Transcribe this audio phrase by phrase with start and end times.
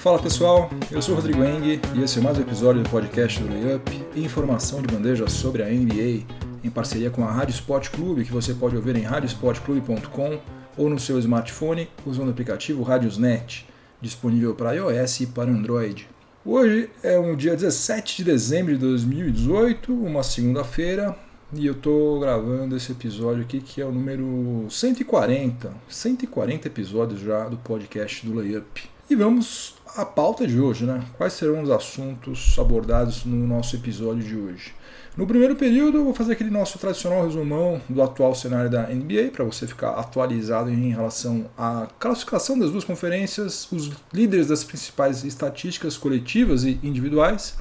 [0.00, 3.38] Fala pessoal, eu sou o Rodrigo Eng e esse é mais um episódio do podcast
[3.38, 6.24] do Layup, informação de bandeja sobre a NBA,
[6.64, 10.40] em parceria com a Rádio Sport Clube, que você pode ouvir em radiosportclube.com
[10.78, 13.66] ou no seu smartphone usando o aplicativo Radiosnet,
[14.00, 16.08] disponível para iOS e para Android.
[16.46, 21.14] Hoje é um dia 17 de dezembro de 2018, uma segunda-feira,
[21.52, 27.48] e eu tô gravando esse episódio aqui que é o número 140, 140 episódios já
[27.48, 28.88] do podcast do Layup.
[29.08, 31.04] E vamos à pauta de hoje, né?
[31.16, 34.72] Quais serão os assuntos abordados no nosso episódio de hoje?
[35.16, 39.30] No primeiro período, eu vou fazer aquele nosso tradicional resumão do atual cenário da NBA,
[39.32, 45.24] para você ficar atualizado em relação à classificação das duas conferências, os líderes das principais
[45.24, 47.56] estatísticas coletivas e individuais,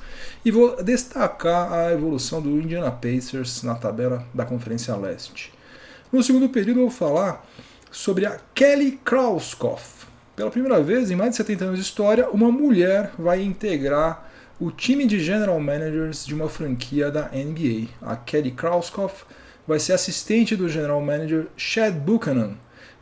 [0.46, 5.52] e vou destacar a evolução do Indiana Pacers na tabela da Conferência Leste.
[6.14, 7.44] No segundo período, eu vou falar
[7.92, 10.00] sobre a Kelly Krauskopf,
[10.40, 14.29] pela primeira vez em mais de 70 anos de história, uma mulher vai integrar
[14.60, 17.88] o time de general managers de uma franquia da NBA.
[18.02, 19.24] A Kelly Krauskopf
[19.66, 22.56] vai ser assistente do general manager Chad Buchanan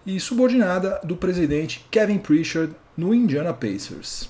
[0.06, 4.30] e subordinada do presidente Kevin Pritchard no Indiana Pacers.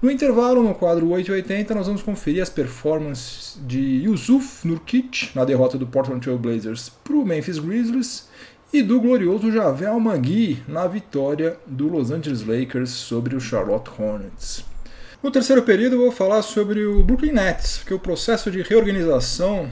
[0.00, 5.76] No intervalo, no quadro 880, nós vamos conferir as performances de Yusuf Nurkic na derrota
[5.76, 8.28] do Portland Trail Blazers para o Memphis Grizzlies
[8.72, 14.69] e do glorioso Javel Magui na vitória do Los Angeles Lakers sobre o Charlotte Hornets.
[15.22, 19.70] No terceiro período eu vou falar sobre o Brooklyn Nets, que o processo de reorganização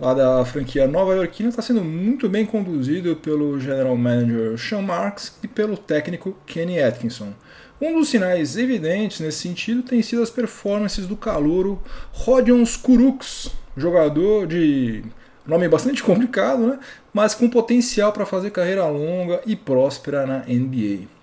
[0.00, 5.34] lá da franquia nova iorquina está sendo muito bem conduzido pelo general manager Sean Marks
[5.42, 7.34] e pelo técnico Kenny Atkinson.
[7.78, 14.46] Um dos sinais evidentes nesse sentido tem sido as performances do calouro Rodion Kuruks, jogador
[14.46, 15.04] de
[15.46, 16.78] nome bastante complicado, né?
[17.12, 21.19] mas com potencial para fazer carreira longa e próspera na NBA.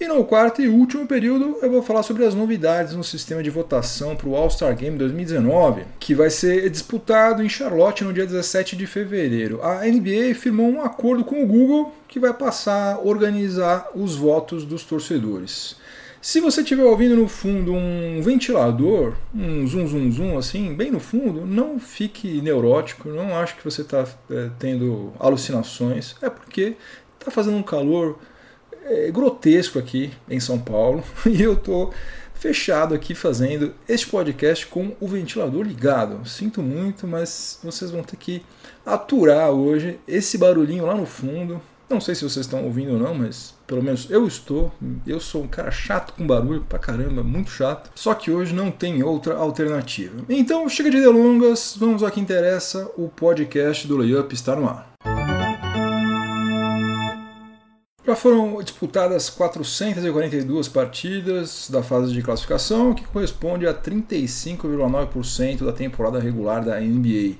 [0.00, 3.50] E no quarto e último período eu vou falar sobre as novidades no sistema de
[3.50, 8.76] votação para o All-Star Game 2019, que vai ser disputado em Charlotte no dia 17
[8.76, 9.62] de fevereiro.
[9.62, 14.64] A NBA firmou um acordo com o Google que vai passar a organizar os votos
[14.64, 15.76] dos torcedores.
[16.22, 21.00] Se você estiver ouvindo no fundo um ventilador, um zum zum zum assim, bem no
[21.00, 26.74] fundo, não fique neurótico, não acho que você está é, tendo alucinações, é porque
[27.18, 28.18] está fazendo um calor
[28.84, 31.92] é, grotesco aqui em São Paulo e eu estou
[32.34, 36.26] fechado aqui fazendo este podcast com o ventilador ligado.
[36.26, 38.42] Sinto muito, mas vocês vão ter que
[38.84, 41.60] aturar hoje esse barulhinho lá no fundo.
[41.90, 44.72] Não sei se vocês estão ouvindo ou não, mas pelo menos eu estou.
[45.06, 47.90] Eu sou um cara chato com barulho pra caramba, muito chato.
[47.94, 50.22] Só que hoje não tem outra alternativa.
[50.28, 52.90] Então chega de delongas, vamos ao que interessa.
[52.96, 54.90] O podcast do Layup está no ar.
[58.06, 66.18] Já foram disputadas 442 partidas da fase de classificação, que corresponde a 35,9% da temporada
[66.18, 67.34] regular da NBA.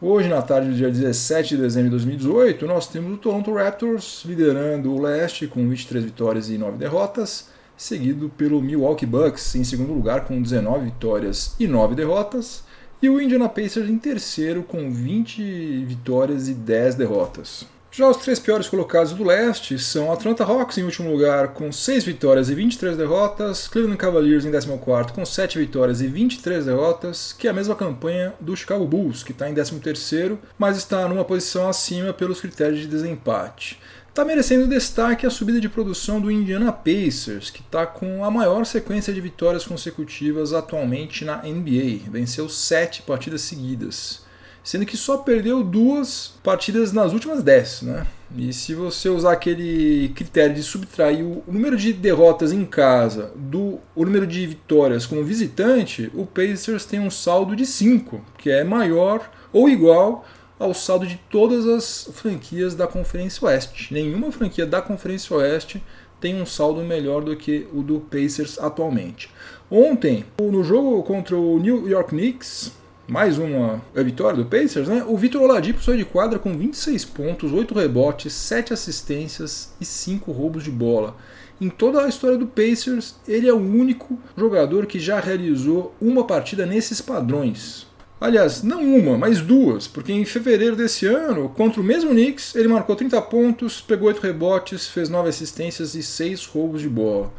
[0.00, 4.22] Hoje, na tarde do dia 17 de dezembro de 2018, nós temos o Toronto Raptors
[4.24, 9.92] liderando o leste com 23 vitórias e 9 derrotas, seguido pelo Milwaukee Bucks em segundo
[9.92, 12.64] lugar com 19 vitórias e 9 derrotas,
[13.02, 17.77] e o Indiana Pacers em terceiro com 20 vitórias e 10 derrotas.
[17.98, 22.04] Já os três piores colocados do leste são Atlanta Hawks em último lugar com 6
[22.04, 27.48] vitórias e 23 derrotas, Cleveland Cavaliers em 14 com 7 vitórias e 23 derrotas, que
[27.48, 31.68] é a mesma campanha do Chicago Bulls, que está em 13 mas está numa posição
[31.68, 33.80] acima pelos critérios de desempate.
[34.08, 38.64] Está merecendo destaque a subida de produção do Indiana Pacers, que está com a maior
[38.64, 42.08] sequência de vitórias consecutivas atualmente na NBA.
[42.12, 44.27] Venceu sete partidas seguidas
[44.62, 48.06] sendo que só perdeu duas partidas nas últimas dez, né?
[48.36, 53.78] E se você usar aquele critério de subtrair o número de derrotas em casa do
[53.96, 58.62] o número de vitórias como visitante, o Pacers tem um saldo de 5, que é
[58.62, 60.26] maior ou igual
[60.58, 63.94] ao saldo de todas as franquias da Conferência Oeste.
[63.94, 65.82] Nenhuma franquia da Conferência Oeste
[66.20, 69.30] tem um saldo melhor do que o do Pacers atualmente.
[69.70, 72.72] Ontem, no jogo contra o New York Knicks,
[73.08, 75.02] mais uma vitória do Pacers, né?
[75.08, 80.30] O Vitor Oladipo saiu de quadra com 26 pontos, 8 rebotes, 7 assistências e 5
[80.30, 81.16] roubos de bola.
[81.58, 86.24] Em toda a história do Pacers, ele é o único jogador que já realizou uma
[86.24, 87.86] partida nesses padrões.
[88.20, 92.68] Aliás, não uma, mas duas, porque em fevereiro desse ano, contra o mesmo Knicks, ele
[92.68, 97.32] marcou 30 pontos, pegou 8 rebotes, fez 9 assistências e 6 roubos de bola.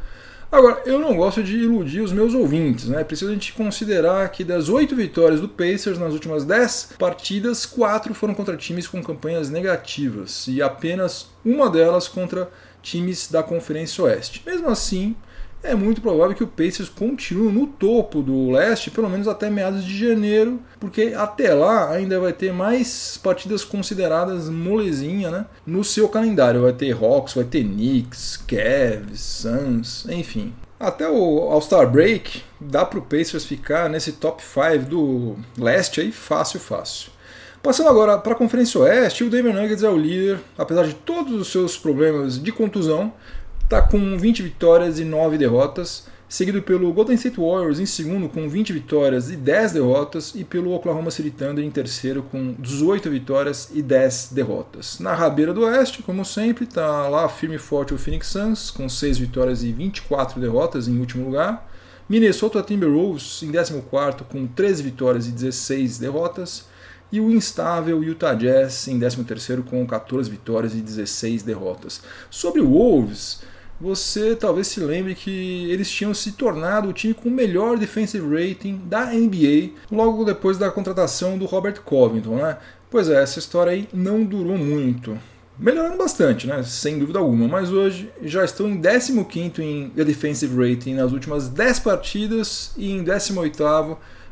[0.52, 3.04] Agora, eu não gosto de iludir os meus ouvintes, né?
[3.04, 8.12] Precisa a gente considerar que das oito vitórias do Pacers nas últimas dez partidas, quatro
[8.12, 12.50] foram contra times com campanhas negativas e apenas uma delas contra
[12.82, 14.42] times da Conferência Oeste.
[14.44, 15.14] Mesmo assim,
[15.62, 19.84] é muito provável que o Pacers continue no topo do leste, pelo menos até meados
[19.84, 26.08] de janeiro, porque até lá ainda vai ter mais partidas consideradas molezinha né, no seu
[26.08, 26.62] calendário.
[26.62, 30.52] Vai ter Hawks, vai ter Knicks, Cavs, Suns, enfim.
[30.78, 36.10] Até o All-Star Break dá para o Pacers ficar nesse top 5 do leste aí
[36.10, 37.10] fácil, fácil.
[37.62, 41.38] Passando agora para a Conferência Oeste, o Denver Nuggets é o líder, apesar de todos
[41.38, 43.12] os seus problemas de contusão,
[43.70, 48.48] está com 20 vitórias e 9 derrotas, seguido pelo Golden State Warriors em segundo com
[48.48, 53.70] 20 vitórias e 10 derrotas e pelo Oklahoma City Thunder em terceiro com 18 vitórias
[53.72, 54.98] e 10 derrotas.
[54.98, 58.88] Na rabeira do Oeste, como sempre, está lá firme e forte o Phoenix Suns com
[58.88, 61.70] 6 vitórias e 24 derrotas em último lugar.
[62.08, 66.68] Minnesota Timberwolves em 14 com 13 vitórias e 16 derrotas.
[67.12, 72.02] E o instável Utah Jazz em 13 com 14 vitórias e 16 derrotas.
[72.30, 73.42] Sobre o Wolves,
[73.80, 78.26] você talvez se lembre que eles tinham se tornado o time com o melhor defensive
[78.28, 82.58] rating da NBA logo depois da contratação do Robert Covington, né?
[82.90, 85.16] Pois é, essa história aí não durou muito.
[85.58, 86.62] Melhorando bastante, né?
[86.62, 91.78] Sem dúvida alguma, mas hoje já estão em 15 em defensive rating nas últimas 10
[91.80, 93.62] partidas e em 18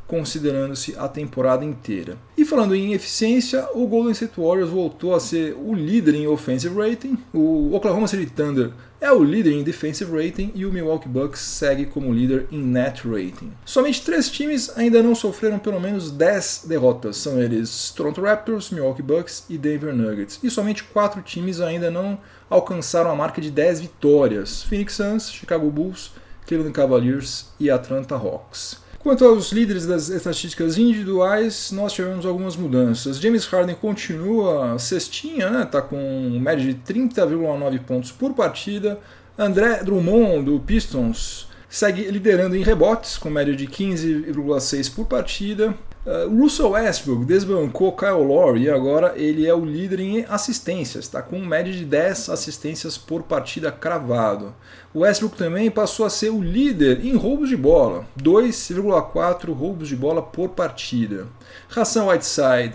[0.08, 2.16] considerando-se a temporada inteira.
[2.36, 6.74] E falando em eficiência, o Golden State Warriors voltou a ser o líder em offensive
[6.74, 11.40] rating, o Oklahoma City Thunder é o líder em defensive rating e o Milwaukee Bucks
[11.40, 13.52] segue como líder em net rating.
[13.64, 19.02] Somente três times ainda não sofreram pelo menos 10 derrotas, são eles Toronto Raptors, Milwaukee
[19.02, 20.40] Bucks e Denver Nuggets.
[20.42, 22.18] E somente quatro times ainda não
[22.50, 26.12] alcançaram a marca de 10 vitórias: Phoenix Suns, Chicago Bulls,
[26.46, 28.87] Cleveland Cavaliers e Atlanta Hawks.
[28.98, 33.18] Quanto aos líderes das estatísticas individuais, nós tivemos algumas mudanças.
[33.18, 35.64] James Harden continua cestinha, né?
[35.64, 38.98] Tá com média de 30,9 pontos por partida.
[39.38, 45.74] André Drummond do Pistons segue liderando em rebotes com média de 15,6 por partida.
[46.06, 51.20] Uh, Russell Westbrook desbancou Kyle Lowry e agora ele é o líder em assistências, está
[51.20, 54.54] com média de 10 assistências por partida cravado.
[54.94, 59.96] O Westbrook também passou a ser o líder em roubos de bola, 2,4 roubos de
[59.96, 61.26] bola por partida.
[61.68, 62.74] Ração Whiteside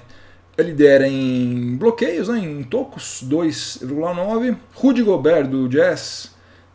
[0.60, 4.56] lidera em bloqueios, né, em tocos, 2,9.
[4.76, 6.33] Rudy Gobert do Jazz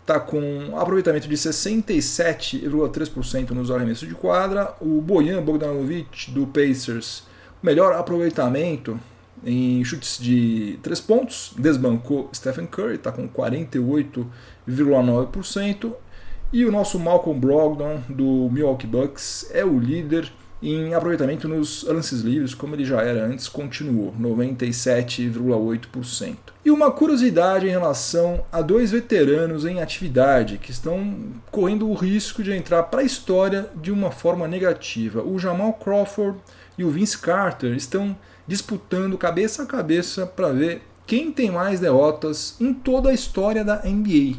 [0.09, 4.75] está com aproveitamento de 67,3% nos arremessos de quadra.
[4.81, 7.25] O Bojan Bogdanovic do Pacers,
[7.63, 8.99] melhor aproveitamento
[9.45, 15.93] em chutes de 3 pontos, desbancou Stephen Curry, está com 48,9%.
[16.51, 20.33] E o nosso Malcolm Brogdon do Milwaukee Bucks é o líder
[20.63, 26.37] em aproveitamento nos lances livres, como ele já era antes, continuou, 97,8%.
[26.65, 31.17] E uma curiosidade em relação a dois veteranos em atividade que estão
[31.51, 35.23] correndo o risco de entrar para a história de uma forma negativa.
[35.23, 36.39] O Jamal Crawford
[36.77, 38.17] e o Vince Carter estão
[38.47, 43.83] disputando cabeça a cabeça para ver quem tem mais derrotas em toda a história da
[43.85, 44.37] NBA.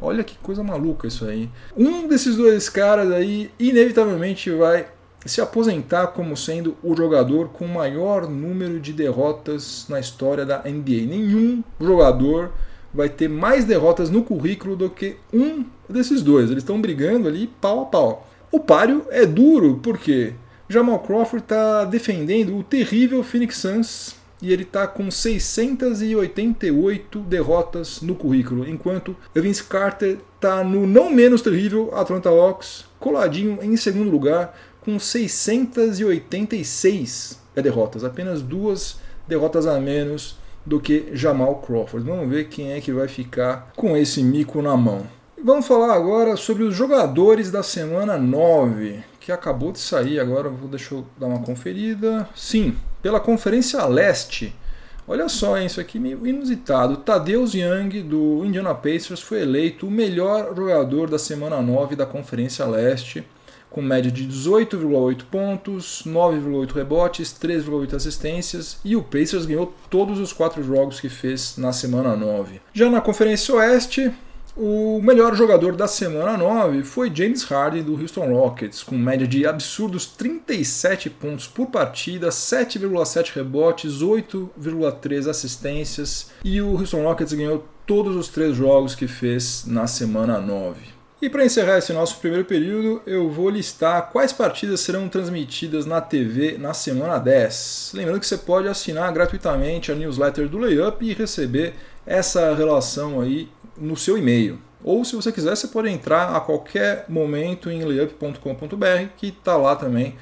[0.00, 1.50] Olha que coisa maluca isso aí.
[1.76, 4.86] Um desses dois caras aí inevitavelmente vai
[5.26, 11.06] se aposentar como sendo o jogador com maior número de derrotas na história da NBA.
[11.06, 12.52] Nenhum jogador
[12.92, 16.50] vai ter mais derrotas no currículo do que um desses dois.
[16.50, 18.28] Eles estão brigando ali pau a pau.
[18.50, 20.32] O páreo é duro porque
[20.68, 28.14] Jamal Crawford está defendendo o terrível Phoenix Suns e ele está com 688 derrotas no
[28.14, 34.58] currículo, enquanto Vince Carter está no não menos terrível Atlanta Hawks, coladinho em segundo lugar,
[34.80, 42.06] com 686 derrotas, apenas duas derrotas a menos do que Jamal Crawford.
[42.06, 45.06] Vamos ver quem é que vai ficar com esse mico na mão.
[45.42, 50.68] Vamos falar agora sobre os jogadores da semana 9, que acabou de sair agora, vou
[50.68, 52.28] deixar eu dar uma conferida.
[52.34, 54.54] Sim, pela Conferência Leste.
[55.08, 56.98] Olha só, isso aqui meio inusitado.
[56.98, 62.66] Tadeusz Young, do Indiana Pacers, foi eleito o melhor jogador da semana 9 da Conferência
[62.66, 63.24] Leste
[63.70, 70.32] com média de 18,8 pontos, 9,8 rebotes, 3,8 assistências e o Pacers ganhou todos os
[70.32, 72.60] quatro jogos que fez na semana 9.
[72.74, 74.12] Já na Conferência Oeste,
[74.56, 79.46] o melhor jogador da semana 9 foi James Harden do Houston Rockets, com média de
[79.46, 88.16] absurdos 37 pontos por partida, 7,7 rebotes, 8,3 assistências e o Houston Rockets ganhou todos
[88.16, 90.99] os três jogos que fez na semana 9.
[91.22, 96.00] E para encerrar esse nosso primeiro período, eu vou listar quais partidas serão transmitidas na
[96.00, 97.92] TV na semana 10.
[97.94, 101.74] Lembrando que você pode assinar gratuitamente a newsletter do Layup e receber
[102.06, 104.58] essa relação aí no seu e-mail.
[104.82, 109.76] Ou se você quiser, você pode entrar a qualquer momento em layup.com.br, que está lá
[109.76, 110.16] também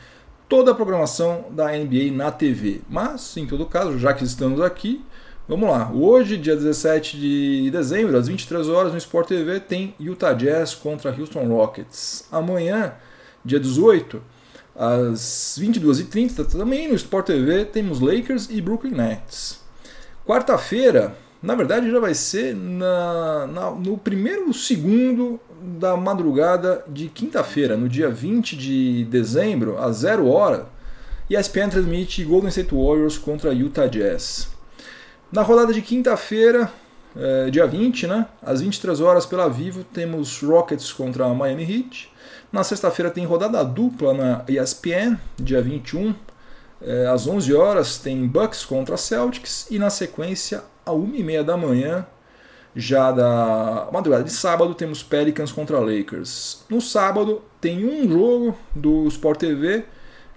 [0.48, 2.80] toda a programação da NBA na TV.
[2.88, 5.04] Mas, em todo caso, já que estamos aqui,
[5.48, 5.90] vamos lá.
[5.90, 11.10] Hoje, dia 17 de dezembro, às 23 horas, no Sport TV, tem Utah Jazz contra
[11.10, 12.26] Houston Rockets.
[12.30, 12.92] Amanhã,
[13.42, 14.22] dia 18,
[14.76, 19.60] às 22h30, também no Sport TV, temos Lakers e Brooklyn Nets.
[20.26, 27.74] Quarta-feira, na verdade, já vai ser na, na, no primeiro segundo da madrugada de quinta-feira,
[27.74, 30.68] no dia 20 de dezembro, às 0 hora,
[31.30, 34.57] ESPN transmite Golden State Warriors contra Utah Jazz.
[35.30, 36.72] Na rodada de quinta-feira,
[37.14, 42.10] é, dia 20, né, às 23 horas pela Vivo, temos Rockets contra Miami Heat.
[42.50, 46.14] Na sexta-feira tem rodada dupla na ESPN, dia 21,
[46.80, 52.06] é, às 11 horas tem Bucks contra Celtics e na sequência, a 1h30 da manhã,
[52.74, 56.64] já da madrugada de sábado, temos Pelicans contra Lakers.
[56.70, 59.84] No sábado tem um jogo do Sport TV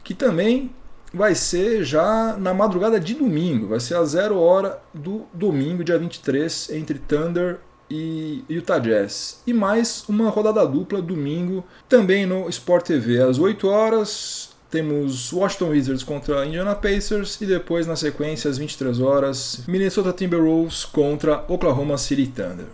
[0.03, 0.69] que também
[1.13, 5.97] vai ser já na madrugada de domingo, vai ser a zero hora do domingo, dia
[5.97, 9.41] 23, entre Thunder e Utah Jazz.
[9.45, 14.49] E mais uma rodada dupla domingo, também no Sport TV, às 8 horas.
[14.69, 20.85] Temos Washington Wizards contra Indiana Pacers e depois na sequência às 23 horas Minnesota Timberwolves
[20.85, 22.67] contra Oklahoma City Thunder.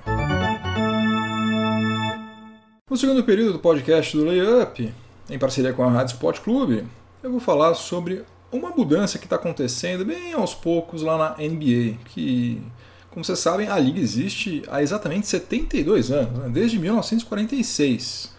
[2.87, 4.93] No segundo período do podcast do Layup,
[5.27, 6.85] em parceria com a Rádio Sport Clube,
[7.27, 11.97] eu vou falar sobre uma mudança que está acontecendo bem aos poucos lá na NBA,
[12.05, 12.61] que,
[13.09, 16.49] como vocês sabem, a liga existe há exatamente 72 anos, né?
[16.49, 18.35] desde 1946.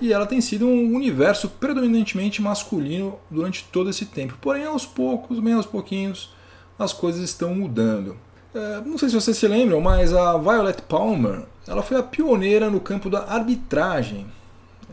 [0.00, 4.38] E ela tem sido um universo predominantemente masculino durante todo esse tempo.
[4.40, 6.32] Porém, aos poucos, bem aos pouquinhos,
[6.78, 8.16] as coisas estão mudando.
[8.54, 12.70] É, não sei se vocês se lembram, mas a Violet Palmer ela foi a pioneira
[12.70, 14.26] no campo da arbitragem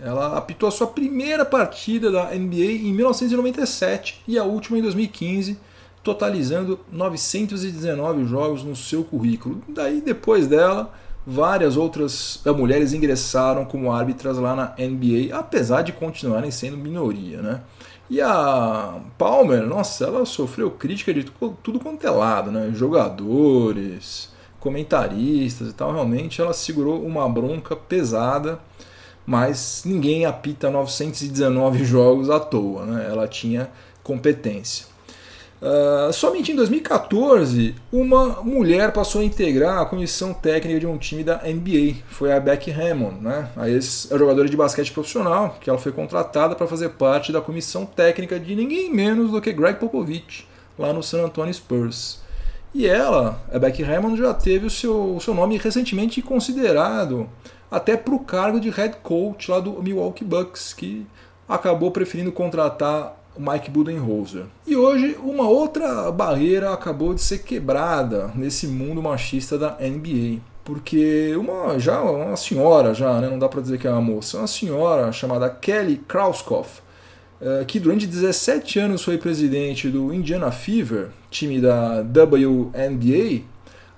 [0.02, 5.58] ela apitou a sua primeira partida da NBA em 1997 e a última em 2015,
[6.04, 9.62] totalizando 919 jogos no seu currículo.
[9.68, 10.94] Daí, depois dela,
[11.26, 17.42] várias outras eh, mulheres ingressaram como árbitras lá na NBA, apesar de continuarem sendo minoria,
[17.42, 17.62] né?
[18.08, 21.24] E a Palmer, nossa, ela sofreu crítica de
[21.64, 22.72] tudo quanto é lado, né?
[22.76, 25.92] Jogadores, comentaristas e tal.
[25.92, 28.60] Realmente ela segurou uma bronca pesada
[29.26, 33.08] mas ninguém apita 919 jogos à toa, né?
[33.10, 33.70] ela tinha
[34.04, 34.86] competência.
[35.62, 41.24] Uh, somente em 2014, uma mulher passou a integrar a comissão técnica de um time
[41.24, 42.04] da NBA.
[42.08, 43.50] Foi a Becky Hammond, né?
[43.56, 48.40] a ex-jogadora de basquete profissional, que ela foi contratada para fazer parte da comissão técnica
[48.40, 52.20] de ninguém menos do que Greg Popovich, lá no San Antonio Spurs.
[52.74, 57.30] E ela, a Becky Hammond, já teve o seu, o seu nome recentemente considerado
[57.70, 61.06] até para o cargo de head coach lá do Milwaukee Bucks, que
[61.48, 64.46] acabou preferindo contratar o Mike Budenholzer.
[64.66, 70.40] E hoje uma outra barreira acabou de ser quebrada nesse mundo machista da NBA.
[70.64, 74.38] Porque uma já uma senhora já, né, não dá para dizer que é uma moça,
[74.38, 76.80] uma senhora chamada Kelly Krauskopf,
[77.40, 83.44] eh, que durante 17 anos foi presidente do Indiana Fever, time da WNBA,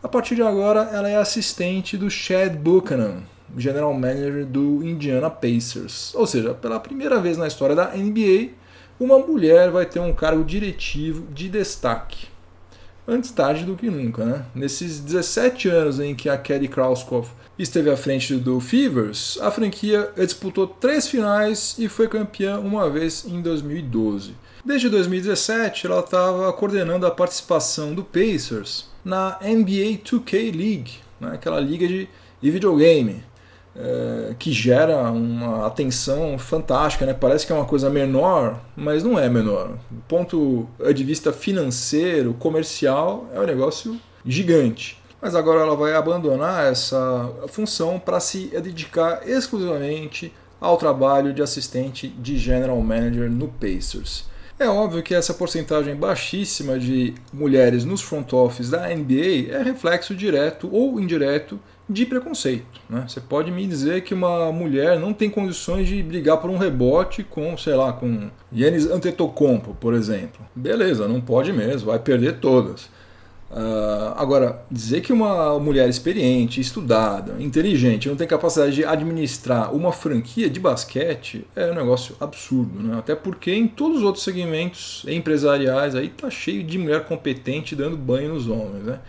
[0.04, 3.22] a partir de agora ela é assistente do Chad Buchanan,
[3.56, 6.14] general manager do Indiana Pacers.
[6.16, 8.50] Ou seja, pela primeira vez na história da NBA,
[9.00, 12.28] uma mulher vai ter um cargo diretivo de destaque.
[13.08, 14.46] Antes tarde do que nunca, né?
[14.54, 20.12] Nesses 17 anos em que a Kelly Krauskopf esteve à frente do Fevers, a franquia
[20.18, 24.36] disputou três finais e foi campeã uma vez em 2012.
[24.66, 31.32] Desde 2017, ela estava coordenando a participação do Pacers na NBA 2K League, né?
[31.36, 32.10] aquela liga de,
[32.42, 33.24] de videogame,
[33.78, 37.14] é, que gera uma atenção fantástica, né?
[37.14, 39.78] Parece que é uma coisa menor, mas não é menor.
[39.90, 45.02] Do ponto de vista financeiro, comercial, é um negócio gigante.
[45.22, 52.08] Mas agora ela vai abandonar essa função para se dedicar exclusivamente ao trabalho de assistente
[52.08, 54.26] de general manager no Pacers.
[54.60, 60.16] É óbvio que essa porcentagem baixíssima de mulheres nos front office da NBA é reflexo
[60.16, 62.82] direto ou indireto de preconceito.
[62.90, 63.06] Né?
[63.08, 67.24] Você pode me dizer que uma mulher não tem condições de brigar por um rebote
[67.24, 70.46] com, sei lá, com Yannis Antetokounmpo, por exemplo.
[70.56, 72.90] Beleza, não pode mesmo, vai perder todas.
[73.50, 79.94] Uh, agora, dizer que uma mulher experiente, estudada, inteligente, não tem capacidade de administrar uma
[79.94, 83.00] franquia de basquete é um negócio absurdo, né?
[83.00, 87.96] Até porque em todos os outros segmentos empresariais aí tá cheio de mulher competente dando
[87.96, 89.00] banho nos homens, né?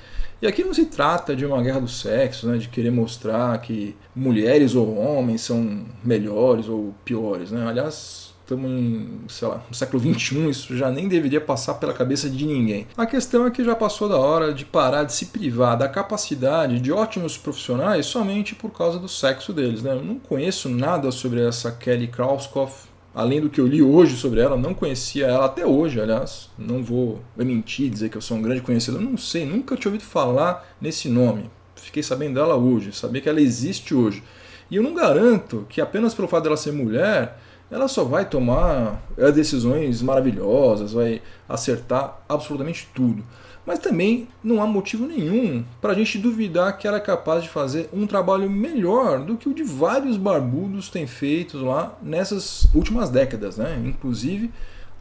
[0.41, 3.97] E aqui não se trata de uma guerra do sexo, né, de querer mostrar que
[4.15, 7.51] mulheres ou homens são melhores ou piores.
[7.51, 7.67] Né?
[7.67, 12.31] Aliás, estamos em, sei lá, no século XXI, isso já nem deveria passar pela cabeça
[12.31, 12.87] de ninguém.
[12.97, 16.81] A questão é que já passou da hora de parar de se privar da capacidade
[16.81, 19.83] de ótimos profissionais somente por causa do sexo deles.
[19.83, 19.93] Né?
[19.93, 24.41] Eu não conheço nada sobre essa Kelly Krauskopf, além do que eu li hoje sobre
[24.41, 26.49] ela, não conhecia ela até hoje, aliás.
[26.57, 30.09] Não vou mentir, dizer que eu sou um grande conhecedor, não sei, nunca tinha ouvido
[30.09, 31.51] falar nesse nome.
[31.77, 34.23] Fiquei sabendo dela hoje, saber que ela existe hoje.
[34.71, 37.39] E eu não garanto que apenas pelo fato dela ser mulher,
[37.71, 43.23] ela só vai tomar é, decisões maravilhosas, vai acertar absolutamente tudo
[43.69, 47.51] mas também não há motivo nenhum para a gente duvidar que ela é capaz de
[47.51, 53.11] fazer um trabalho melhor do que o de vários barbudos têm feito lá nessas últimas
[53.11, 53.79] décadas, né?
[53.85, 54.51] Inclusive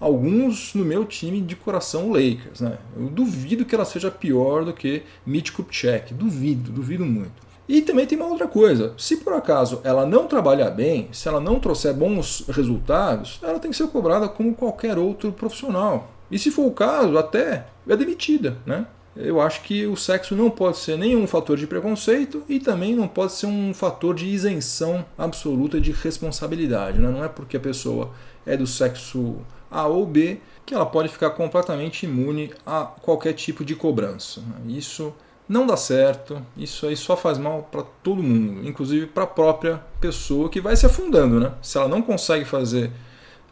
[0.01, 2.77] alguns no meu time de coração Lakers, né?
[2.97, 7.46] Eu duvido que ela seja pior do que Mitch Kupchak, duvido, duvido muito.
[7.67, 11.39] E também tem uma outra coisa: se por acaso ela não trabalhar bem, se ela
[11.39, 16.11] não trouxer bons resultados, ela tem que ser cobrada como qualquer outro profissional.
[16.29, 18.85] E se for o caso, até é demitida, né?
[19.19, 23.07] Eu acho que o sexo não pode ser nenhum fator de preconceito e também não
[23.07, 26.99] pode ser um fator de isenção absoluta de responsabilidade.
[26.99, 27.09] Né?
[27.09, 28.11] Não é porque a pessoa
[28.45, 29.37] é do sexo
[29.71, 34.41] A ou B que ela pode ficar completamente imune a qualquer tipo de cobrança.
[34.41, 34.73] Né?
[34.77, 35.11] Isso
[35.47, 39.81] não dá certo, isso aí só faz mal para todo mundo, inclusive para a própria
[40.01, 41.39] pessoa que vai se afundando.
[41.39, 41.51] Né?
[41.61, 42.91] Se ela não consegue fazer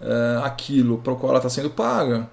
[0.02, 2.30] é, aquilo para o qual ela está sendo paga,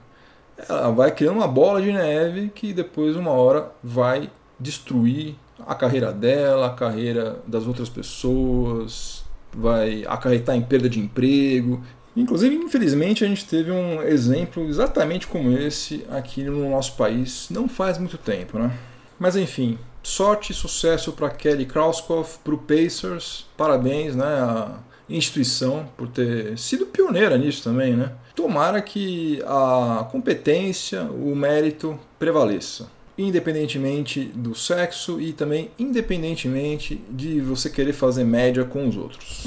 [0.69, 6.13] ela vai criando uma bola de neve que depois, uma hora, vai destruir a carreira
[6.13, 11.81] dela, a carreira das outras pessoas, vai acarretar em perda de emprego.
[12.17, 17.69] Inclusive, infelizmente, a gente teve um exemplo exatamente como esse aqui no nosso país não
[17.69, 18.77] faz muito tempo, né?
[19.23, 24.25] Mas enfim, sorte e sucesso para Kelly Krauskopf, para o Pacers, parabéns, né?
[24.25, 28.11] A instituição por ter sido pioneira nisso também, né?
[28.35, 37.71] Tomara que a competência, o mérito prevaleça, independentemente do sexo e também independentemente de você
[37.71, 39.47] querer fazer média com os outros.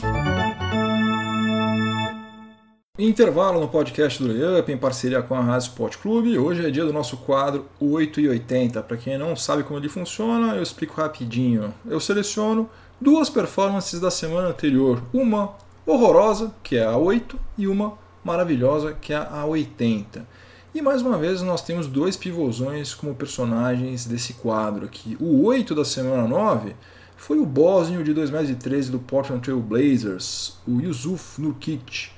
[2.98, 6.40] Intervalo no podcast do Layup em parceria com a Rádio Sport Clube.
[6.40, 8.82] Hoje é dia do nosso quadro 8 e 80.
[8.84, 11.74] Para quem não sabe como ele funciona, eu explico rapidinho.
[11.86, 15.56] Eu seleciono duas performances da semana anterior, uma
[15.86, 20.26] horrorosa, que é a 8, e uma maravilhosa, que é a 80.
[20.74, 25.18] E mais uma vez nós temos dois pivôzões como personagens desse quadro aqui.
[25.20, 26.74] O 8 da semana 9
[27.18, 32.15] foi o bósnio de 2013 do Portland Trail Blazers, o Yusuf Nurkic.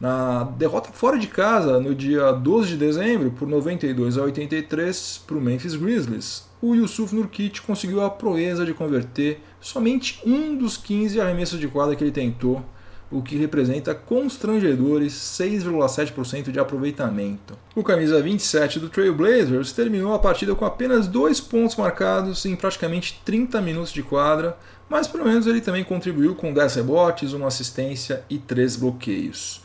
[0.00, 5.36] Na derrota fora de casa, no dia 12 de dezembro, por 92 a 83 para
[5.36, 11.20] o Memphis Grizzlies, o Yusuf Nurkic conseguiu a proeza de converter somente um dos 15
[11.20, 12.64] arremessos de quadra que ele tentou
[13.10, 17.58] o que representa constrangedores 6,7% de aproveitamento.
[17.74, 23.20] O camisa 27 do Trailblazers terminou a partida com apenas dois pontos marcados em praticamente
[23.24, 24.56] 30 minutos de quadra,
[24.88, 29.62] mas pelo menos ele também contribuiu com 10 rebotes, uma assistência e 3 bloqueios.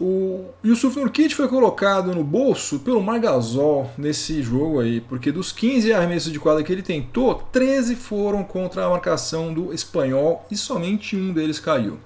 [0.00, 5.92] O Yusuf Nurkic foi colocado no bolso pelo Margasol nesse jogo aí, porque dos 15
[5.92, 11.14] arremessos de quadra que ele tentou, 13 foram contra a marcação do espanhol e somente
[11.16, 11.98] um deles caiu.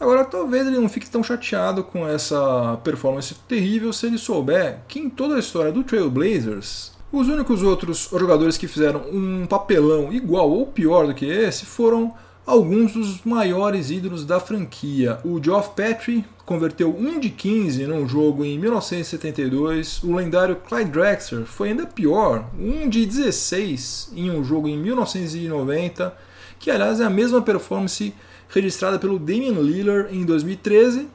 [0.00, 4.98] Agora, talvez ele não fique tão chateado com essa performance terrível se ele souber que
[4.98, 10.50] em toda a história do Trailblazers, os únicos outros jogadores que fizeram um papelão igual
[10.50, 12.12] ou pior do que esse foram
[12.46, 15.18] alguns dos maiores ídolos da franquia.
[15.24, 20.02] O Geoff Petrie converteu 1 de 15 num jogo em 1972.
[20.02, 26.14] O lendário Clyde Drexler foi ainda pior, 1 de 16 em um jogo em 1990,
[26.58, 28.12] que aliás é a mesma performance
[28.48, 31.08] registrada pelo Damian Lillard em 2013,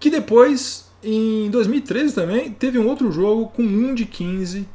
[0.00, 4.66] que depois, em 2013 também, teve um outro jogo com 1 de 15,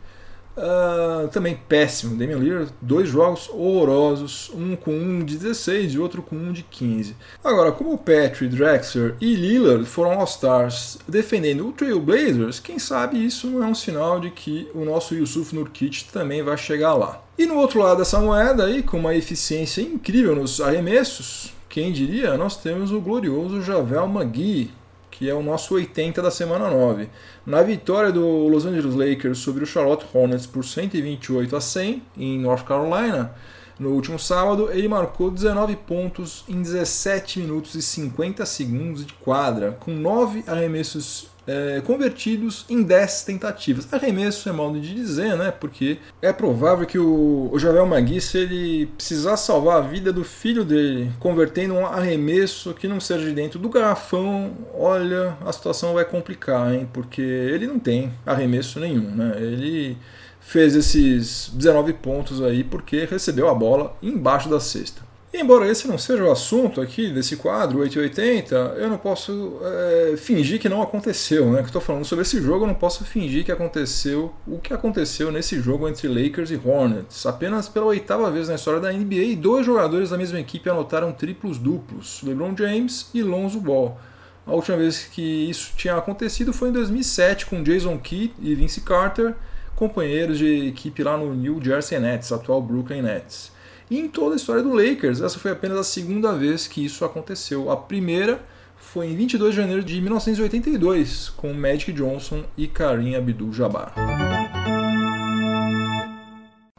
[0.57, 2.17] uh, também péssimo.
[2.17, 6.63] Damian Lillard, dois jogos horrorosos, um com 1 de 16 e outro com 1 de
[6.63, 7.15] 15.
[7.43, 13.63] Agora, como Patrick, Drexler e Lillard foram All-Stars defendendo o Trailblazers, quem sabe isso não
[13.63, 17.21] é um sinal de que o nosso Yusuf Nurkic também vai chegar lá.
[17.37, 22.35] E no outro lado dessa moeda, aí, com uma eficiência incrível nos arremessos, quem diria,
[22.35, 24.71] nós temos o glorioso Javel Magui,
[25.17, 27.09] que é o nosso 80 da semana 9.
[27.43, 32.39] Na vitória do Los Angeles Lakers sobre o Charlotte Hornets por 128 a 100 em
[32.39, 33.33] North Carolina,
[33.79, 39.77] No último sábado, ele marcou 19 pontos em 17 minutos e 50 segundos de quadra,
[39.79, 43.91] com 9 arremessos é, convertidos em 10 tentativas.
[43.91, 45.49] Arremesso é modo de dizer, né?
[45.49, 50.65] Porque é provável que o, o Javel Magui, ele precisar salvar a vida do filho
[50.65, 56.03] dele, convertendo um arremesso que não seja de dentro do garrafão, olha, a situação vai
[56.03, 56.89] complicar, hein?
[56.91, 59.35] Porque ele não tem arremesso nenhum, né?
[59.37, 59.97] Ele
[60.39, 65.06] fez esses 19 pontos aí porque recebeu a bola embaixo da cesta.
[65.33, 70.59] Embora esse não seja o assunto aqui desse quadro 880, eu não posso é, fingir
[70.59, 71.59] que não aconteceu, né?
[71.59, 75.29] Que estou falando sobre esse jogo, eu não posso fingir que aconteceu o que aconteceu
[75.29, 77.25] nesse jogo entre Lakers e Hornets.
[77.25, 81.57] Apenas pela oitava vez na história da NBA, dois jogadores da mesma equipe anotaram triplos
[81.57, 83.99] duplos: LeBron James e Lonzo Ball.
[84.45, 88.79] A última vez que isso tinha acontecido foi em 2007 com Jason Kidd e Vince
[88.79, 89.35] Carter,
[89.75, 93.51] companheiros de equipe lá no New Jersey Nets, atual Brooklyn Nets.
[93.89, 97.05] E em toda a história do Lakers, essa foi apenas a segunda vez que isso
[97.05, 97.71] aconteceu.
[97.71, 98.43] A primeira
[98.75, 103.93] foi em 22 de janeiro de 1982, com Magic Johnson e Kareem Abdul-Jabbar.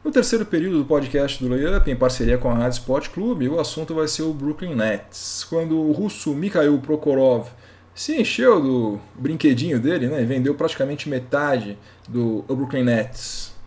[0.03, 3.59] No terceiro período do podcast do Layup, em parceria com a Rádio Sport Clube, o
[3.59, 5.43] assunto vai ser o Brooklyn Nets.
[5.49, 7.47] Quando o russo Mikhail Prokhorov
[7.95, 11.75] se encheu do brinquedinho dele, né, vendeu praticamente metade
[12.07, 13.58] do Brooklyn Nets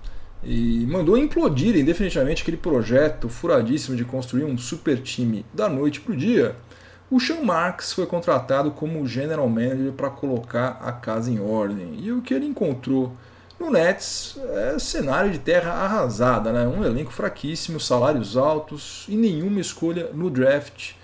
[0.45, 6.13] e mandou implodirem definitivamente aquele projeto furadíssimo de construir um super time da noite para
[6.13, 6.57] o dia,
[7.11, 11.99] o Sean Marks foi contratado como general manager para colocar a casa em ordem.
[12.01, 13.13] E o que ele encontrou
[13.61, 16.67] no Nets é cenário de terra arrasada, né?
[16.67, 20.95] um elenco fraquíssimo, salários altos e nenhuma escolha no draft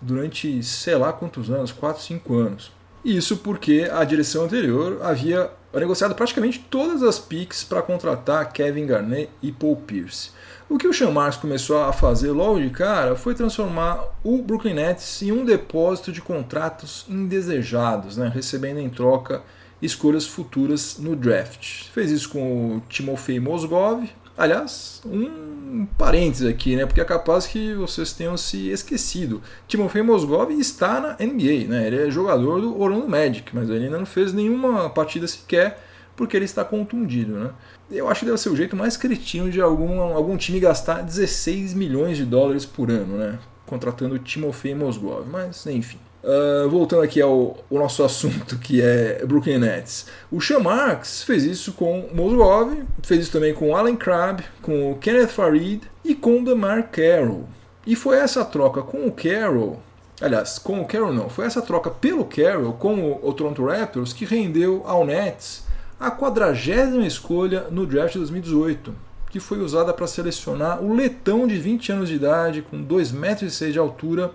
[0.00, 2.79] durante sei lá quantos anos 4, 5 anos.
[3.04, 9.30] Isso porque a direção anterior havia negociado praticamente todas as picks para contratar Kevin Garnett
[9.42, 10.30] e Paul Pierce.
[10.68, 14.74] O que o Sean Marks começou a fazer logo de cara foi transformar o Brooklyn
[14.74, 19.42] Nets em um depósito de contratos indesejados, né, recebendo em troca
[19.82, 21.86] escolhas futuras no draft.
[21.92, 24.08] Fez isso com o Timofey Mozgov,
[24.40, 29.42] aliás, um parênteses aqui, né, porque é capaz que vocês tenham se esquecido.
[29.68, 33.98] Timofey Mozgov está na NBA, né, ele é jogador do Orlando Magic, mas ele ainda
[33.98, 35.78] não fez nenhuma partida sequer
[36.16, 37.32] porque ele está contundido.
[37.32, 37.50] Né?
[37.90, 41.74] Eu acho que deve ser o jeito mais cretino de algum, algum time gastar 16
[41.74, 43.38] milhões de dólares por ano, né?
[43.66, 45.26] Contratando Timofey Mozgov.
[45.26, 45.98] Mas, enfim.
[46.22, 50.06] Uh, voltando aqui ao, ao, nosso assunto, que é Brooklyn Nets.
[50.30, 55.28] O Sean Marks fez isso com Mozgov, fez isso também com Alan Crabb, com Kenneth
[55.28, 57.48] Farid e com o DeMar Carroll.
[57.86, 59.80] E foi essa troca com o Carroll,
[60.20, 64.12] aliás, com o Carroll não, foi essa troca pelo Carroll com o, o Toronto Raptors
[64.12, 65.64] que rendeu ao Nets
[66.00, 68.94] a quadragésima escolha no draft de 2018,
[69.30, 73.58] que foi usada para selecionar o letão de 20 anos de idade, com 2,6 metros
[73.58, 74.32] de altura,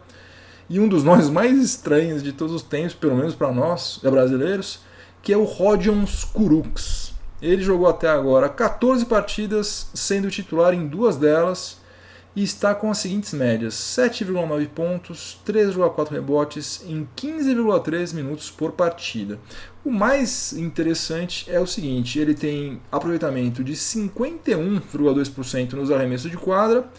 [0.69, 4.79] e um dos nomes mais estranhos de todos os tempos, pelo menos para nós brasileiros,
[5.21, 7.13] que é o Rodion Kuruks.
[7.41, 11.77] Ele jogou até agora 14 partidas, sendo titular em duas delas,
[12.35, 19.39] e está com as seguintes médias: 7,9 pontos, 3,4 rebotes em 15,3 minutos por partida.
[19.83, 26.89] O mais interessante é o seguinte: ele tem aproveitamento de 51,2% nos arremessos de quadra,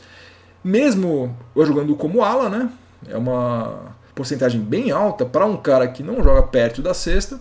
[0.65, 2.71] mesmo jogando como ala, né?
[3.09, 7.41] É uma porcentagem bem alta para um cara que não joga perto da cesta.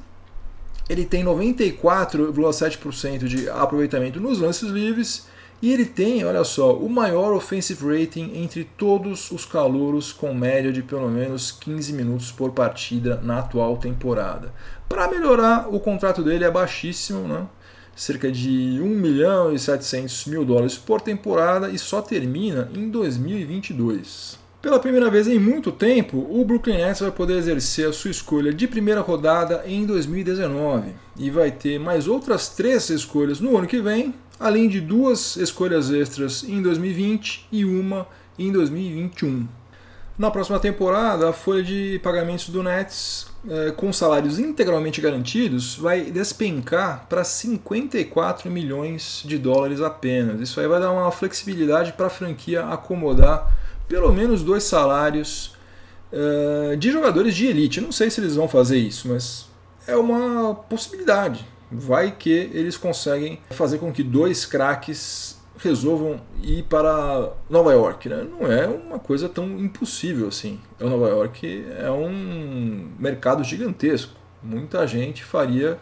[0.90, 5.28] Ele tem 94,7% de aproveitamento nos lances livres
[5.62, 10.72] e ele tem, olha só, o maior offensive rating entre todos os calouros com média
[10.72, 14.54] de pelo menos 15 minutos por partida na atual temporada.
[14.88, 17.48] Para melhorar, o contrato dele é baixíssimo, né?
[17.96, 24.38] cerca de 1 milhão e 700 mil dólares por temporada e só termina em 2022.
[24.66, 28.52] Pela primeira vez em muito tempo, o Brooklyn Nets vai poder exercer a sua escolha
[28.52, 33.80] de primeira rodada em 2019 e vai ter mais outras três escolhas no ano que
[33.80, 38.08] vem, além de duas escolhas extras em 2020 e uma
[38.40, 39.48] em 2021.
[40.18, 46.06] Na próxima temporada, a folha de pagamentos do Nets, é, com salários integralmente garantidos, vai
[46.06, 50.42] despencar para 54 milhões de dólares apenas.
[50.42, 55.56] Isso aí vai dar uma flexibilidade para a franquia acomodar pelo menos dois salários
[56.12, 57.82] é, de jogadores de elite.
[57.82, 59.48] não sei se eles vão fazer isso, mas
[59.88, 67.32] é uma possibilidade vai que eles conseguem fazer com que dois craques resolvam ir para
[67.50, 68.10] Nova York.
[68.10, 68.26] Né?
[68.30, 70.60] Não é uma coisa tão impossível assim.
[70.80, 74.14] O Nova York é um mercado gigantesco.
[74.44, 75.80] Muita gente faria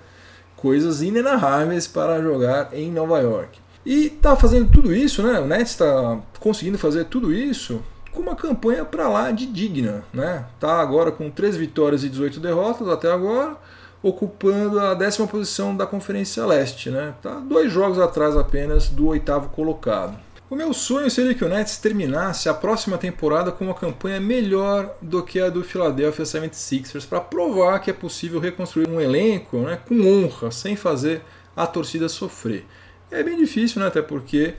[0.56, 3.60] coisas inenarráveis para jogar em Nova York.
[3.86, 5.40] E tá fazendo tudo isso, né?
[5.40, 7.84] O Nets está conseguindo fazer tudo isso
[8.14, 10.46] com uma campanha para lá de digna, né?
[10.60, 13.58] Tá agora com 3 vitórias e 18 derrotas até agora,
[14.02, 17.16] ocupando a décima posição da Conferência Leste, né?
[17.22, 20.18] Tá dois jogos atrás apenas do oitavo colocado.
[20.54, 24.96] O meu sonho seria que o Nets terminasse a próxima temporada com uma campanha melhor
[25.02, 29.80] do que a do Philadelphia 76ers para provar que é possível reconstruir um elenco né,
[29.88, 31.24] com honra, sem fazer
[31.56, 32.68] a torcida sofrer.
[33.10, 34.54] É bem difícil, né, até porque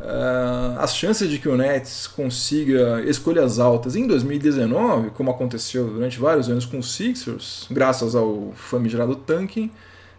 [0.00, 6.18] uh, as chances de que o Nets consiga escolhas altas em 2019, como aconteceu durante
[6.18, 9.70] vários anos com os Sixers, graças ao famigerado tanking,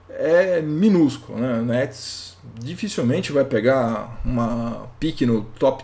[0.09, 1.39] é minúsculo.
[1.39, 1.59] Né?
[1.59, 5.83] O Nets dificilmente vai pegar uma pique no top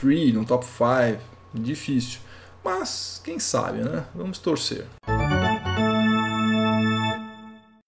[0.00, 1.20] 3, no top 5,
[1.54, 2.20] difícil.
[2.64, 4.04] Mas quem sabe, né?
[4.14, 4.86] Vamos torcer.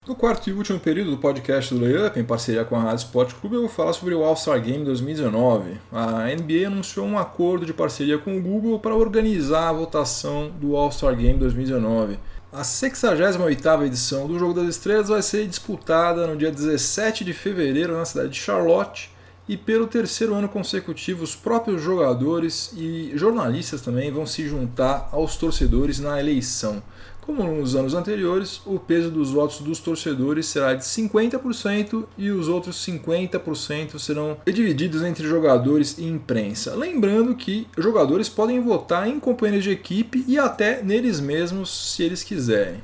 [0.07, 3.33] No quarto e último período do podcast do Layup, em parceria com a Rádio Sport
[3.33, 5.71] Clube, eu vou falar sobre o All-Star Game 2019.
[5.91, 10.77] A NBA anunciou um acordo de parceria com o Google para organizar a votação do
[10.77, 12.17] All-Star Game 2019.
[12.53, 17.97] A 68ª edição do Jogo das Estrelas vai ser disputada no dia 17 de fevereiro
[17.97, 19.11] na cidade de Charlotte
[19.47, 25.35] e pelo terceiro ano consecutivo os próprios jogadores e jornalistas também vão se juntar aos
[25.37, 26.81] torcedores na eleição.
[27.27, 32.47] Como nos anos anteriores, o peso dos votos dos torcedores será de 50% e os
[32.47, 36.73] outros 50% serão divididos entre jogadores e imprensa.
[36.73, 42.23] Lembrando que jogadores podem votar em companheiros de equipe e até neles mesmos se eles
[42.23, 42.81] quiserem.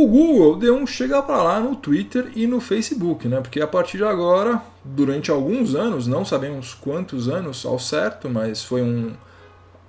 [0.00, 3.40] O Google deu um chega para lá no Twitter e no Facebook, né?
[3.40, 8.62] Porque a partir de agora, durante alguns anos, não sabemos quantos anos ao certo, mas
[8.62, 9.10] foi um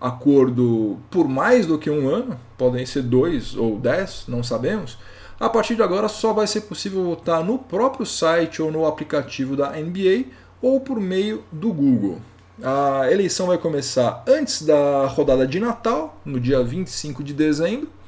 [0.02, 4.98] acordo por mais do que um ano, podem ser dois ou dez, não sabemos.
[5.40, 9.56] A partir de agora só vai ser possível votar no próprio site ou no aplicativo
[9.56, 10.26] da NBA
[10.60, 12.20] ou por meio do Google.
[12.64, 17.99] A eleição vai começar antes da rodada de Natal, no dia 25 de dezembro,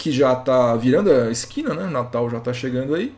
[0.00, 1.84] que já está virando a esquina, né?
[1.84, 3.14] Natal já está chegando aí.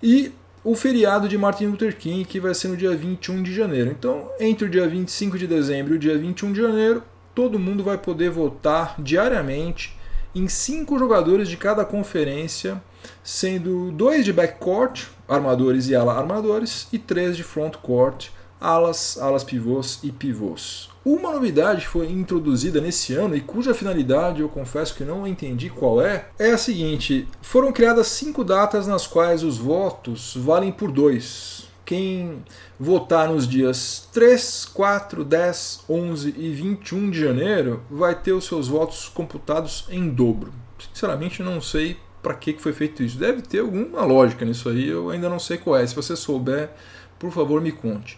[0.00, 0.30] E
[0.62, 3.90] o feriado de Martin Luther King, que vai ser no dia 21 de janeiro.
[3.90, 7.02] Então, entre o dia 25 de dezembro e o dia 21 de janeiro,
[7.34, 9.98] todo mundo vai poder votar diariamente
[10.32, 12.80] em cinco jogadores de cada conferência,
[13.24, 18.28] sendo dois de backcourt, armadores e ala armadores, e três de frontcourt,
[18.60, 20.88] alas, alas pivôs e pivôs.
[21.04, 25.70] Uma novidade que foi introduzida nesse ano e cuja finalidade eu confesso que não entendi
[25.70, 30.92] qual é, é a seguinte: foram criadas cinco datas nas quais os votos valem por
[30.92, 32.44] dois quem
[32.78, 38.68] votar nos dias 3, 4, 10, 11 e 21 de janeiro vai ter os seus
[38.68, 40.52] votos computados em dobro.
[40.78, 43.18] Sinceramente, não sei para que foi feito isso.
[43.18, 45.84] Deve ter alguma lógica nisso aí, eu ainda não sei qual é.
[45.84, 46.70] Se você souber,
[47.18, 48.16] por favor, me conte.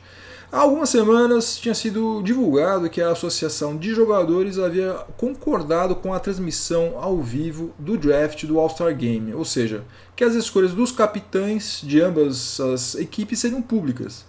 [0.53, 6.21] Há algumas semanas tinha sido divulgado que a Associação de Jogadores havia concordado com a
[6.21, 9.83] transmissão ao vivo do draft do All-Star Game, ou seja,
[10.15, 14.27] que as escolhas dos capitães de ambas as equipes seriam públicas.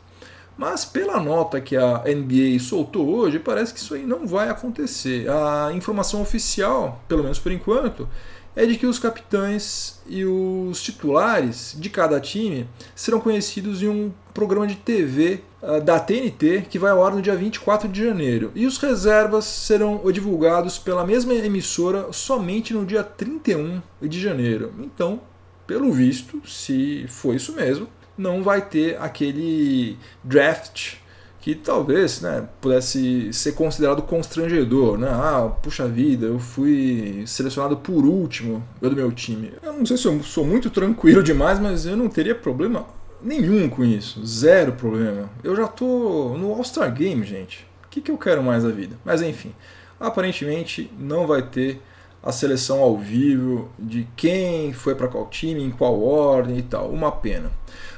[0.58, 5.30] Mas pela nota que a NBA soltou hoje, parece que isso aí não vai acontecer.
[5.30, 8.08] A informação oficial, pelo menos por enquanto,
[8.56, 14.14] é de que os capitães e os titulares de cada time serão conhecidos em um
[14.34, 15.42] programa de TV
[15.84, 18.52] da TNT que vai ao ar no dia 24 de janeiro.
[18.54, 24.74] E os reservas serão divulgados pela mesma emissora somente no dia 31 de janeiro.
[24.80, 25.22] Então,
[25.66, 30.96] pelo visto, se for isso mesmo, não vai ter aquele draft
[31.40, 34.98] que talvez né, pudesse ser considerado constrangedor.
[34.98, 35.10] Né?
[35.10, 39.52] Ah, puxa vida, eu fui selecionado por último do meu time.
[39.62, 42.86] Eu não sei se eu sou muito tranquilo demais, mas eu não teria problema
[43.24, 44.26] nenhum com isso.
[44.26, 45.30] Zero problema.
[45.44, 47.66] Eu já tô no All-Star Game, gente.
[47.86, 48.96] O que, que eu quero mais da vida?
[49.06, 49.54] Mas enfim,
[50.00, 51.82] aparentemente não vai ter
[52.22, 56.90] a seleção ao vivo de quem foi para qual time, em qual ordem e tal.
[56.90, 57.52] Uma pena.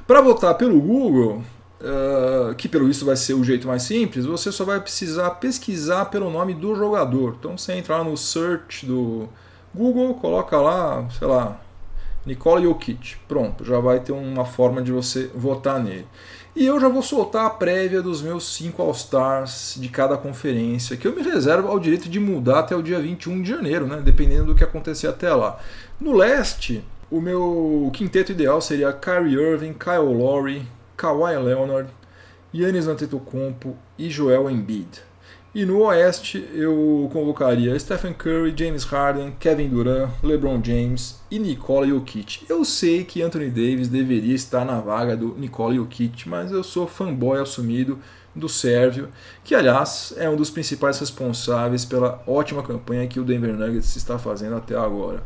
[0.07, 1.43] Para votar pelo Google,
[1.81, 6.05] uh, que pelo visto vai ser o jeito mais simples, você só vai precisar pesquisar
[6.05, 7.35] pelo nome do jogador.
[7.39, 9.29] Então você entra lá no search do
[9.73, 11.59] Google, coloca lá, sei lá,
[12.25, 13.17] Nikola Jokic.
[13.27, 16.07] Pronto, já vai ter uma forma de você votar nele.
[16.55, 21.05] E eu já vou soltar a prévia dos meus 5 All-Stars de cada conferência, que
[21.05, 24.01] eu me reservo ao direito de mudar até o dia 21 de janeiro, né?
[24.01, 25.59] dependendo do que acontecer até lá.
[25.99, 31.89] No leste, o meu quinteto ideal seria Kyrie Irving, Kyle Lowry, Kawhi Leonard,
[32.53, 35.03] Yannis Antetokounmpo e Joel Embiid.
[35.55, 41.87] E no Oeste eu convocaria Stephen Curry, James Harden, Kevin Durant, LeBron James e Nikola
[41.87, 42.45] Jokic.
[42.49, 46.85] Eu sei que Anthony Davis deveria estar na vaga do Nikola Jokic, mas eu sou
[46.85, 47.97] fanboy assumido
[48.35, 49.07] do Sérvio,
[49.45, 54.19] que aliás é um dos principais responsáveis pela ótima campanha que o Denver Nuggets está
[54.19, 55.23] fazendo até agora.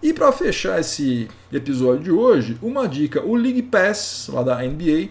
[0.00, 5.08] E para fechar esse episódio de hoje, uma dica: o League Pass lá da NBA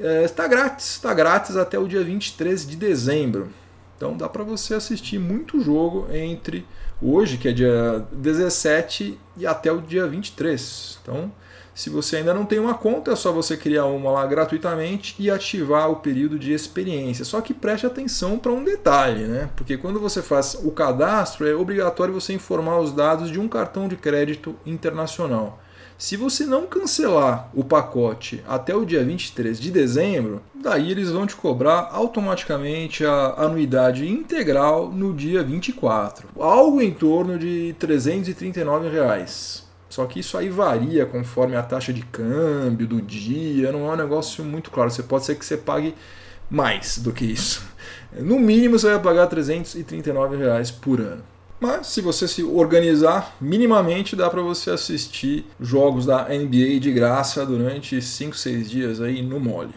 [0.00, 3.48] é, está grátis, está grátis até o dia 23 de dezembro.
[3.96, 6.66] Então dá para você assistir muito jogo entre
[7.00, 10.98] hoje, que é dia 17, e até o dia 23.
[11.02, 11.32] Então,
[11.74, 15.30] se você ainda não tem uma conta, é só você criar uma lá gratuitamente e
[15.30, 17.24] ativar o período de experiência.
[17.24, 19.50] Só que preste atenção para um detalhe, né?
[19.54, 23.88] Porque quando você faz o cadastro, é obrigatório você informar os dados de um cartão
[23.88, 25.60] de crédito internacional.
[25.98, 31.26] Se você não cancelar o pacote até o dia 23 de dezembro, daí eles vão
[31.26, 39.64] te cobrar automaticamente a anuidade integral no dia 24, algo em torno de 339 reais.
[39.88, 43.96] Só que isso aí varia conforme a taxa de câmbio do dia, não é um
[43.96, 44.90] negócio muito claro.
[44.90, 45.94] Você pode ser que você pague
[46.50, 47.64] mais do que isso.
[48.12, 51.22] No mínimo você vai pagar 339 reais por ano.
[51.58, 57.46] Mas se você se organizar minimamente, dá para você assistir jogos da NBA de graça
[57.46, 59.72] durante 5, 6 dias aí no mole.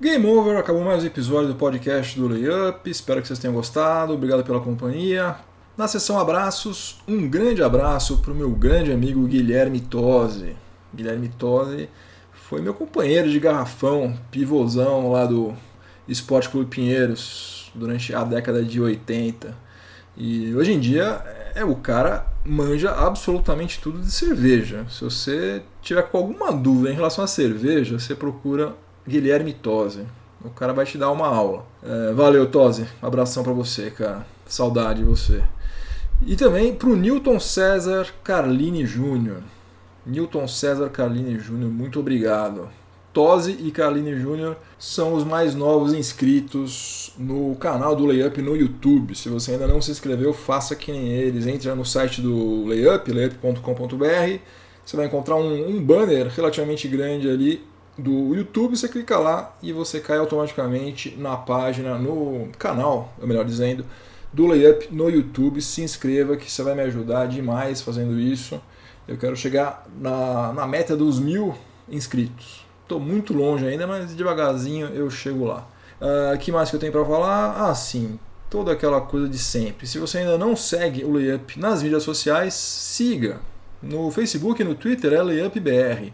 [0.00, 2.88] Game over, acabou mais um episódio do podcast do Layup.
[2.88, 4.14] Espero que vocês tenham gostado.
[4.14, 5.36] Obrigado pela companhia.
[5.76, 10.56] Na sessão abraços, um grande abraço para o meu grande amigo Guilherme Tosi.
[10.94, 11.90] Guilherme Tosi
[12.32, 15.54] foi meu companheiro de garrafão, pivôzão lá do
[16.08, 19.54] Esporte Clube Pinheiros durante a década de 80.
[20.16, 21.22] E hoje em dia
[21.54, 24.86] é o cara manja absolutamente tudo de cerveja.
[24.88, 28.74] Se você tiver com alguma dúvida em relação à cerveja, você procura
[29.06, 30.04] Guilherme Tosi.
[30.44, 31.64] O cara vai te dar uma aula.
[31.82, 32.86] É, valeu, Tosi.
[33.02, 34.26] Abração para você, cara.
[34.46, 35.42] Saudade de você.
[36.24, 39.42] E também para o Newton César Carlini Júnior.
[40.06, 42.68] Newton César Carlini Júnior, muito obrigado.
[43.16, 49.14] Tosi e Carline Júnior são os mais novos inscritos no canal do Layup no YouTube.
[49.14, 51.46] Se você ainda não se inscreveu, faça que nem eles.
[51.46, 54.38] Entre no site do Layup, layup.com.br.
[54.84, 57.64] Você vai encontrar um, um, banner relativamente grande ali
[57.96, 58.76] do YouTube.
[58.76, 63.86] Você clica lá e você cai automaticamente na página, no canal, melhor dizendo,
[64.30, 65.62] do Layup no YouTube.
[65.62, 68.60] Se inscreva que você vai me ajudar demais fazendo isso.
[69.08, 71.54] Eu quero chegar na, na meta dos mil
[71.88, 72.65] inscritos.
[72.86, 75.66] Estou muito longe ainda, mas devagarzinho eu chego lá.
[76.00, 77.68] Uh, que mais que eu tenho para falar?
[77.68, 78.16] Ah, sim,
[78.48, 79.88] toda aquela coisa de sempre.
[79.88, 83.40] Se você ainda não segue o Layup nas mídias sociais, siga.
[83.82, 86.12] No Facebook e no Twitter é LayupBR.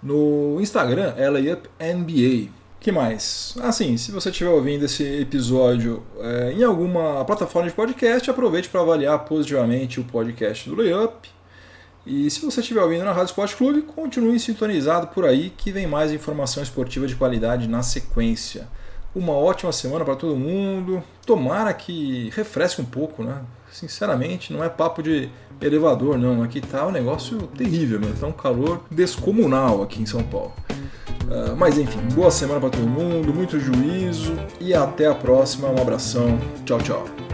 [0.00, 2.52] No Instagram é LayupNBA.
[2.78, 3.56] que mais?
[3.60, 8.80] Assim, se você estiver ouvindo esse episódio é, em alguma plataforma de podcast, aproveite para
[8.80, 11.28] avaliar positivamente o podcast do Layup
[12.04, 15.86] e se você estiver ouvindo na Rádio Esporte Clube, continue sintonizado por aí que vem
[15.86, 18.66] mais informação esportiva de qualidade na sequência.
[19.14, 21.02] Uma ótima semana para todo mundo.
[21.24, 23.42] Tomara que refresque um pouco, né?
[23.70, 26.42] Sinceramente, não é papo de elevador, não.
[26.42, 28.14] Aqui tá um negócio terrível, meu.
[28.14, 30.52] Tá um calor descomunal aqui em São Paulo.
[31.22, 35.68] Uh, mas enfim, boa semana para todo mundo, muito juízo e até a próxima.
[35.68, 36.38] Um abração.
[36.64, 37.31] Tchau, tchau.